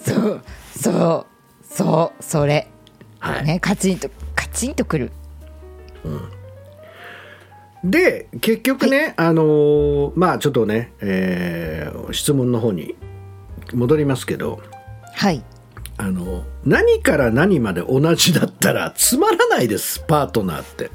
[0.01, 0.43] そう
[0.79, 1.27] そう
[1.69, 2.69] そうそれ、
[3.19, 3.45] はい。
[3.45, 5.11] ねカチンとカチンとくる
[7.91, 12.95] で結局ね、あのーまあちょっとね、えー質問の方に
[13.75, 14.61] 戻りますけど
[15.15, 15.43] はい。
[15.99, 20.91] あの何から何まで同じだったらつまらないですパートナーって。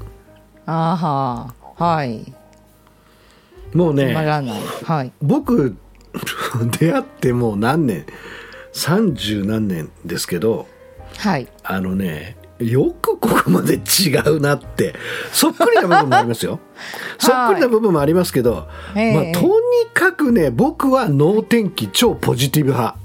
[0.66, 2.32] あははい。
[3.74, 5.12] もうねはい。
[5.20, 5.76] 僕
[6.78, 8.06] 出会ってもう何年
[8.74, 10.66] 30何年ですけど
[11.18, 11.48] はい。
[11.64, 14.94] あのねよくここまで違うなって。
[15.32, 16.60] そっくりな部分もありますよ。
[17.18, 19.32] そっくりな部分もありますけど、ええ。
[19.32, 19.52] まあ、とに
[19.92, 22.96] かくね僕は能天気超ポジティブ派、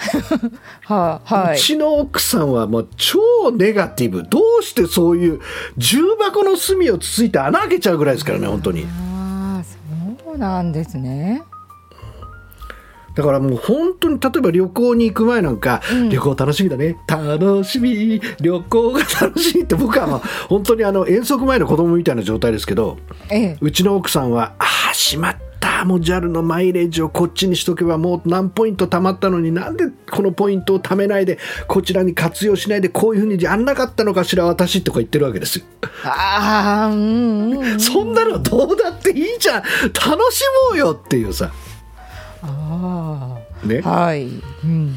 [0.84, 1.56] ははい。
[1.56, 3.20] うちの奥さんはもう超
[3.52, 4.22] ネガティブ。
[4.24, 5.40] どうしてそういう
[5.76, 8.86] 重箱の隅をつついて穴開けちゃうぐらいですからね本当に。
[8.86, 11.42] ああそうなんですね
[13.14, 16.96] だからもう本当に例えば旅行に行く前なんか、旅行楽しみだね。
[17.06, 18.20] 楽しみ。
[18.40, 22.98] 旅行が楽しみって僕はまあ本当にあの遠足前の子供みたいな状態ですけど
[23.30, 23.58] ええ。
[23.60, 25.84] うちの奥さんは「ああしまった。
[25.84, 35.64] もう JAL のマイレージをこっちにしとけばもう何ポイント貯まったのになんでこのポイントを貯めないでこちらに活用しないでこういうふうにやんなかったのかしら私とか言ってるわけですよ。
[36.04, 37.80] ああうんうんうん。
[37.80, 39.62] そんなのどうだっていいじゃん。
[39.62, 41.50] 楽しもうよっていうさ。
[42.42, 43.82] あね。
[43.84, 44.94] あ、はい、うん、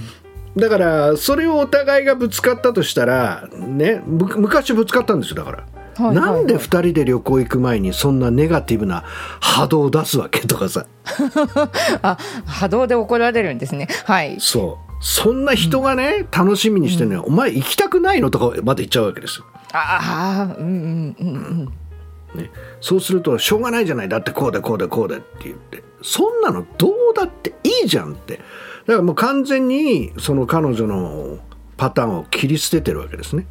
[0.55, 5.57] だからそれをお互いがぶつかったとしたらねむ昔ぶつかったんですよだから。
[5.57, 5.63] は
[6.11, 9.03] いなんで2はい人で旅行行く前にそんなネガティブな
[9.39, 10.87] 波動を出すわけとかさ。
[12.01, 13.87] あ波動で怒られるんですね。
[14.05, 14.37] はい。
[14.39, 14.93] そう。
[15.05, 21.31] そんな人がね、楽しみにしてるのよ、お前行きたくないのとかまで言っちゃうわけですよ、ああうんうんうんう
[21.65, 21.73] ん
[22.35, 24.09] ね、そうするとしょうがないじゃない。
[24.09, 25.83] だってこうでこうでこうでって言って。
[26.01, 28.37] そんなのどうだっていいじゃんって。
[28.37, 31.39] だからもう完全にその彼女の
[31.77, 33.47] パターンを切り捨ててるわけですね。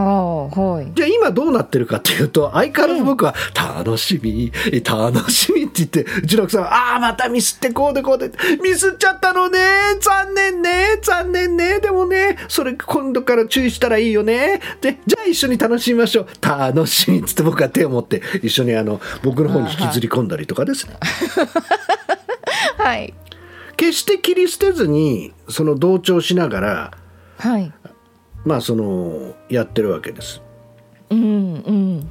[0.00, 0.60] はあ。
[0.60, 0.90] はい。
[0.94, 4.50] じゃあ今どうなってるかっていうと相変わらず僕は「楽しみ
[4.84, 8.30] 楽しみ」って言ってうちの奥さんは「ああまたミスってこうでこうで
[8.62, 9.58] ミスっちゃったのね
[10.00, 16.26] 残念ね残念ねでもねそれ今度から注意したらいいよねでじゃあ一緒に楽しみましょう。
[16.40, 20.96] 楽しみ」っつって僕は手を持って一緒にあの僕の方に引きずり込んだりとかですね。
[22.78, 23.12] はい。
[23.76, 26.90] 決して切り捨てずにその同調しながら
[27.38, 27.72] はい
[28.44, 30.42] まあそのやってるわけです。
[31.10, 32.10] うんうん。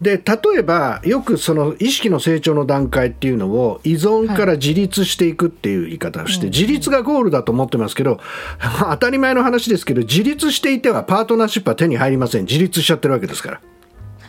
[0.00, 8.20] で例えばよくその意識の成長の段階っていうのを依存から自立していくっていう言い方をして、自立がゴールだと思ってますけど
[8.60, 12.44] 当たり前の話ですけど自立していてはパートナーシップは手に入りません。
[12.44, 13.60] 自立しちゃってるわけですから。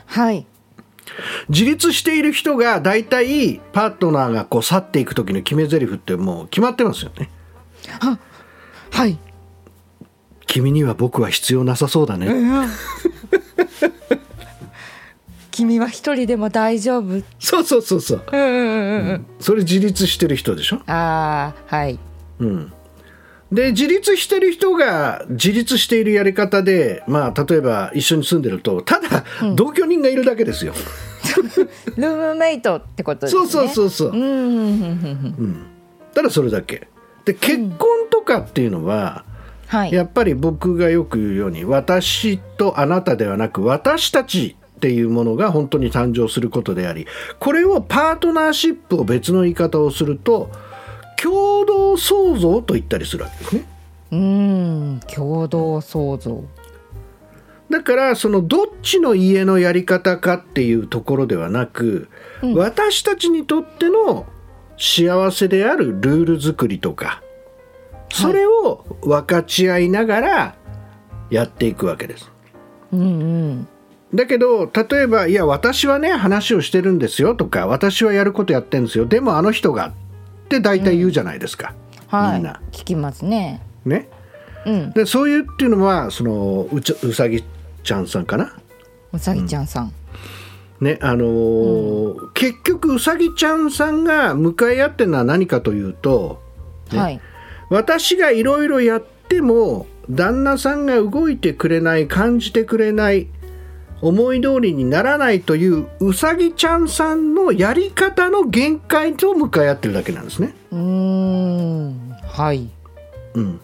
[0.06, 0.46] はい。
[1.50, 7.30] 自立している人が大体パートナーがこう去っていく時の決め台詞ってもう決まってますよね。
[8.92, 9.18] はい
[10.56, 12.34] 君には僕は必要なさそうだね、
[15.52, 17.22] 君は一人でも大丈夫？
[17.40, 18.24] そうそうそうそう。
[18.32, 19.26] うんうんうんうん。
[19.42, 20.78] それ自立してる人でしょ？
[20.88, 22.00] ああはい。
[22.40, 22.72] うん、
[23.52, 30.74] で自立してる人が自立しているやり方で、まあ、例えば一緒に住んでるとただ同居人がいるだけですよ。
[31.98, 33.46] ルームメイトってことですね。
[33.46, 35.66] そうそうそうそう、うんうんうんうん
[36.14, 36.88] ただそれだけ。
[37.26, 39.26] で結婚とかっていうのは、
[39.68, 39.92] はい。
[39.92, 47.08] やっぱり僕がよく言うように私とあなたではなく私たちっていうものが本当に誕生することであり
[47.40, 50.52] これをパートナーシップを別の言い方をすると
[51.22, 53.66] 共同創造と言ったりするわけですね。
[54.12, 56.44] うん共同創造。
[57.70, 62.10] だからそのどっちの家のやり方かっていうところではなく、
[62.54, 64.28] 私たちにとっての
[64.78, 67.24] 幸せであるルール作りとか
[68.16, 70.56] それを分かち合いながら
[71.30, 72.32] やっていくわけです。
[72.92, 73.68] うんうん。
[74.14, 79.88] だけど例えば「いや私はね話をしてるんですよ」とか「私はやることやってるんですよでもあの人が」
[80.46, 81.74] って大体言うじゃないですか、
[82.08, 82.36] はい。
[82.36, 82.62] みんな。
[82.72, 83.62] 聞きますね。
[83.84, 84.08] ね。
[84.66, 84.92] うん。
[84.92, 87.44] でそういうっていうのはそのうちうさぎ
[87.84, 88.54] ちゃんさんかな？
[89.12, 89.92] うさぎちゃんさん、
[90.80, 96.42] ねあのー結局うさぎちゃんさんが向かい合ってるのは何かというと、
[96.92, 97.22] ねはい
[97.70, 103.28] 私がいろいろやっても旦那さんが動いてくれない感じてくれない
[104.02, 110.54] 思い通りにならないといううさぎちゃんさんのやり方の限界と向かい合ってるだけなんですね。
[110.72, 112.16] うーん。
[112.28, 112.70] はい。
[113.34, 113.60] うん。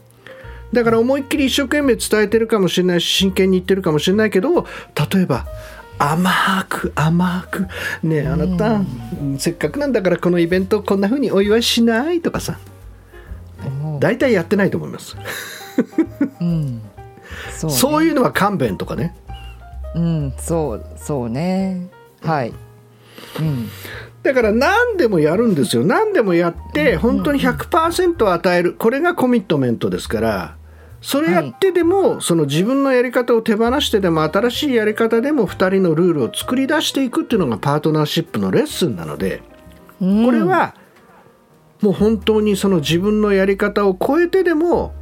[0.73, 4.65] だから思いっきり一生懸命伝えてるかもしれないし真剣に言ってるかもしれないけど
[5.13, 5.45] 例えば
[5.99, 7.67] 甘く甘く
[8.01, 8.81] ねえあなた、
[9.37, 12.57] せっかくなんだからこのイベントこんな風にお祝いしないとかさ
[13.99, 15.15] 大体やってないと思います。
[16.39, 16.81] うん。
[17.57, 17.77] そうね。
[17.77, 19.15] そういうのは勘弁とかね。
[19.95, 20.33] うん。
[20.37, 21.89] そうそうね。
[22.21, 22.53] はい。
[23.39, 23.69] うん。
[24.23, 25.83] だから何でもやるんですよ。
[25.83, 28.73] 何でもやって本当に100%与える。
[28.73, 30.55] これがコミットメントですから。
[31.01, 39.41] それやってでも、その自分のやり方を手放してでも新しいやり方でも2人のルールを作り出していくっていうのがパートナーシップのレッスンなので。
[39.99, 40.25] うん。
[40.25, 40.75] これは
[41.81, 44.93] もう本当にその自分のやり方を超えてでも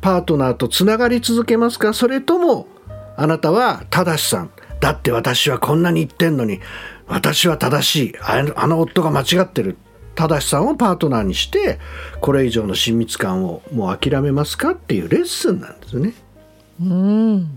[0.00, 1.92] パートナーとつながり続けますか？
[1.92, 2.66] それとも
[3.16, 4.50] あなたは正しさん。
[4.80, 6.60] だって私はこんなに言ってんのに。
[7.06, 8.14] 私は正しい。
[8.20, 9.76] あのあの夫が間違ってる。
[10.16, 11.78] 正しさんをパートナーにして
[12.20, 16.14] これ以上の親密感をもう諦めますかっていうレッスンなんですよね。
[16.80, 17.48] うん。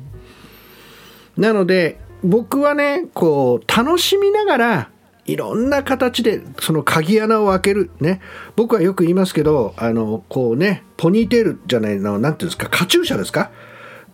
[1.38, 4.90] なので僕はねこう楽しみながら
[5.32, 8.22] いろんな形でその鍵穴を開けるね。
[8.56, 13.52] 僕はよく言いますけどあのこうねポニーテールじゃないのなんていうんですかカチューシャですか？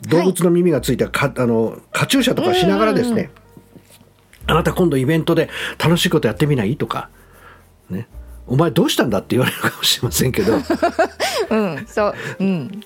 [0.10, 3.32] 動物の耳がついたか、あのカチューシャとかしながらですね、
[4.46, 5.50] あなた今度イベントで
[5.80, 6.76] 楽しいことやってみない？
[6.76, 7.10] とか、
[7.90, 8.08] ね、
[8.46, 10.56] お前どうしたんだって言われるかもしれませんけど、
[11.50, 12.84] うんそううん。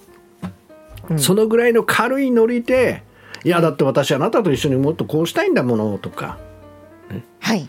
[1.17, 3.03] そのぐらいの軽いノリで
[3.43, 6.37] 「いやだって私あなたと一緒にもっとこうしたいんだもの」とか。
[7.39, 7.67] はい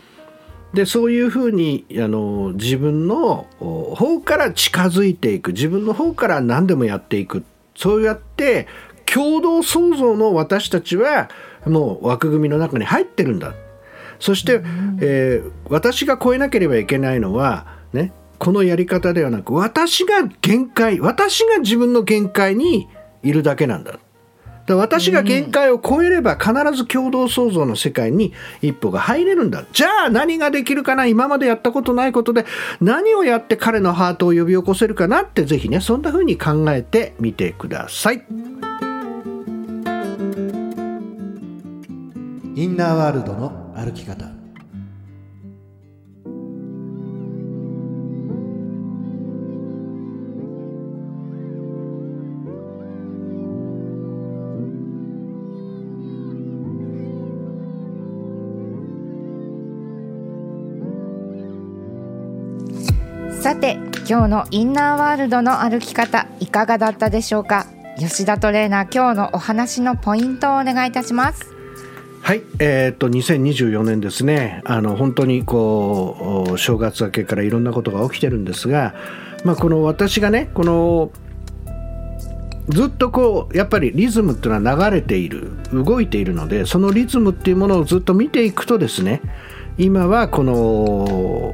[0.73, 5.51] でそういうふうにあの自分のお方から近づいていく。
[5.53, 7.43] 自分の方から何でもやっていく。
[7.75, 8.67] そうやって
[9.05, 11.29] 共同創造の私たちは
[11.65, 13.53] もう枠組みの中に入ってるんだ。
[14.19, 14.61] そして、
[15.01, 22.89] えー私が超えなければいけないのはねこのやり方ではなく私が限界私が自分の限界に
[23.23, 23.99] いるだけなんだ
[24.77, 29.65] 私が限界を超えれば必ず共同創造の世界に一歩が入れるんだ。
[29.71, 31.05] じゃあ何ができるかな？
[31.05, 32.45] 今までやったことないことで
[32.79, 38.23] 何をやって彼のハートを呼び起こせるかなってぜひねそんな風に考えてみてください。
[42.53, 44.40] インナーワールドの歩き方。
[63.51, 63.73] さて
[64.07, 67.67] 今日のインナーワールドの歩き方いかがだったでしょうか？
[67.99, 71.53] 吉田トレーナー今日のお話のポイントをお願いいたします。
[72.21, 74.61] はい、えーっと2024年ですね。
[74.63, 78.95] あの本当にこうお正月明けからいろんなことが起きてるんですが、
[79.43, 81.11] まあ、この私がねこの
[82.69, 89.21] ずっとこうやっぱりリズムっていうのは流れている動いているのでそのリズムっていうものをずっと見ていくとですね
[89.77, 91.53] 今はこの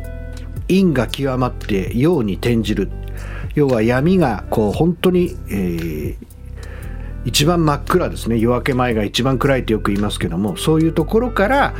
[0.68, 2.90] 陰が極まって陽に転じる
[3.56, 6.28] 要は闇がこう本当に、えー
[7.28, 11.74] 一番真っ暗ですね夜明け前が一番暗いとよく言いますけどもそういうところから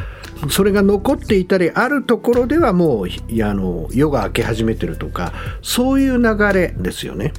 [0.50, 5.32] それが残っていたりあるところではもうあの夜が明け始めてるとか
[5.62, 7.32] そういう流れですよね。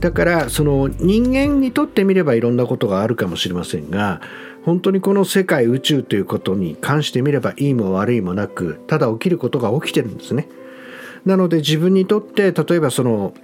[0.00, 4.20] だからその人間にとってみればいろんなことがあるかもしれませんが
[4.64, 10.48] 本当にこの世界宇宙ということに関してみればいいも悪いもなくただ起きることが起きてるんですね。
[11.24, 13.34] なので自分にとって例えばその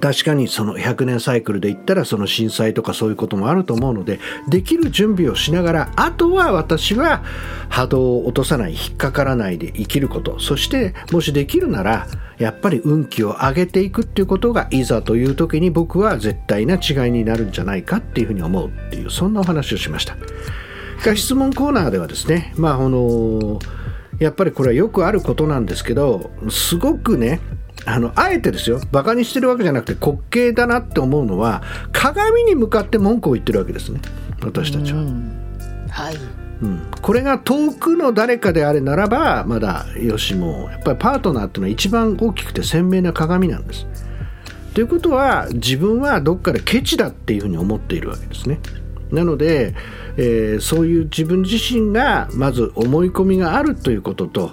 [0.00, 7.22] 確かにその100年サイクルで言ったらその震災とかそういうこともあると思うのでできる準備をしながらあとは私は
[7.68, 12.06] 波動を落とさない引っかからないで生きることそしてもしできるなら
[12.38, 20.16] やっぱり運気を上げていくっていうことがいざという時に僕は絶対な違いになるんじゃないかっていうふうに思うっていうそんなお話をしました。
[21.14, 23.58] 質問コーナーではですねまああの
[24.22, 27.40] やっぱりこれはよくあることなんですけどすごくね
[27.84, 31.62] あのあえてですよバカにしてるわけじゃなくて滑稽だなって思うのは
[31.92, 34.00] 鏡に向かって文句を言ってるわけですね。
[34.40, 35.00] 私たちは、
[35.90, 36.16] はい。
[36.62, 43.86] うん、これが遠くの誰かであれならばまだよしもやっぱりパートナーっていうのは一番大きくて鮮明な鏡なんです。
[44.74, 48.58] ということは自分はどっかでケチだっていうふうに思っているわけですね
[49.12, 49.74] なので、
[50.16, 54.52] えーそういう自分自身がまず思い込みがあるということと、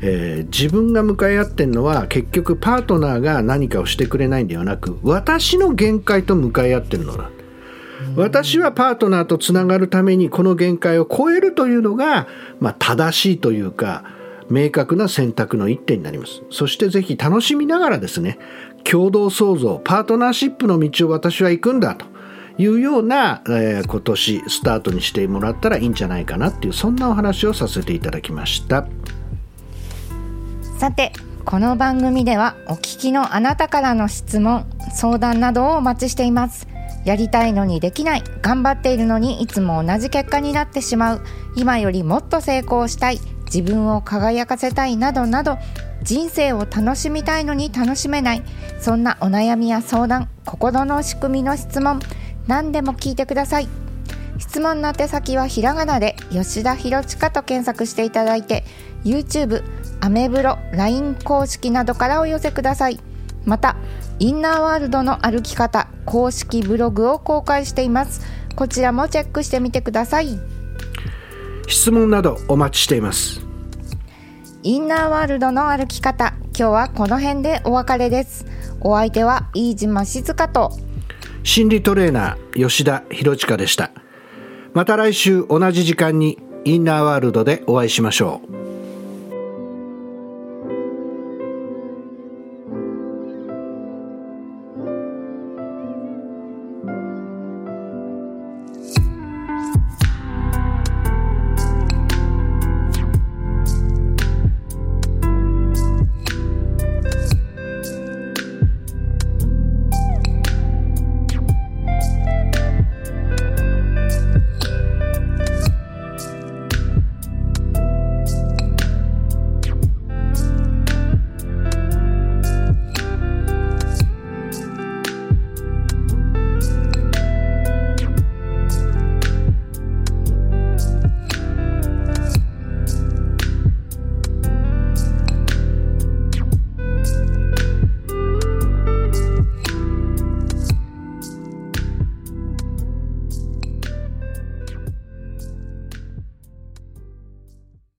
[0.00, 7.30] えー自分が向かい合ってるのは結局パートナーが何かをしてくれないんではなく私の限界と向かい合ってるのだ。
[8.14, 12.26] 私はパートナーとつながるためにこの限界を超えるというのが、
[12.60, 14.04] まあ、正しいというか
[14.48, 16.42] 明確な選択の一点になります。
[16.50, 18.38] そしてぜひ楽しみながらですね
[18.84, 22.06] 共同創造パートナーシップの道を私は行くんだと。
[22.58, 28.86] いうような、えー今年スタートにしてもらったらいいんじゃないかなっていうそんなお話をさせていただきました。
[30.78, 31.12] さて
[31.44, 36.66] この番組ではお聞きのあなたからの質問相談などをお待ちしています。
[37.04, 41.20] やりたいのにできない頑張っているのにいつも同じ結果になってしまう
[41.54, 45.56] 今よりもっと成功したい自分を輝かせたいなどなど
[46.02, 48.42] 人生を楽しみたいのに楽しめない
[48.80, 52.00] そんなお悩みや相談心の仕組みの質問
[52.46, 53.68] 何でも聞いてください。
[54.38, 58.64] 質問の宛先はひらがなで吉田ひろちかと検索していただいて
[59.04, 59.62] YouTube、
[60.00, 63.00] アメブロ、LINE 公式などからお寄せください。
[63.44, 63.76] また
[64.18, 68.20] インナーワールドの歩き方公式ブログを公開しています。
[68.54, 70.38] こちらもチェックしてみてください。
[71.68, 73.40] 質問などお待ちしています。
[74.62, 78.46] インナーワールドの歩き方今日はこの辺でお別れです。
[78.80, 80.72] お相手は飯島静香と
[81.46, 83.92] 心理トレーナー吉田博親でした。
[84.74, 88.65] また来週同じ時間にインナーワールドでお会いしましょう。